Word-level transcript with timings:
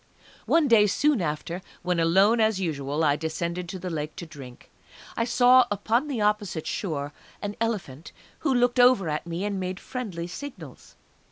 One 0.47 0.67
day 0.67 0.87
soon 0.87 1.21
after, 1.21 1.61
when 1.83 1.99
alone 1.99 2.39
as 2.41 2.59
usual 2.59 3.03
I 3.03 3.15
descended 3.15 3.69
to 3.69 3.77
the 3.77 3.91
Lake 3.91 4.15
to 4.15 4.25
drink, 4.25 4.71
I 5.15 5.25
saw 5.25 5.67
upon 5.69 6.07
the 6.07 6.21
opposite 6.21 6.65
shore 6.65 7.13
an 7.39 7.55
elephant 7.61 8.11
who 8.39 8.51
looked 8.51 8.79
over 8.79 9.09
at 9.09 9.27
me 9.27 9.45
and 9.45 9.59
made 9.59 9.79
friendly 9.79 10.25
signals. 10.25 10.95